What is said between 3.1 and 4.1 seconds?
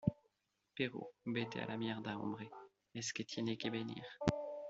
que tiene que venir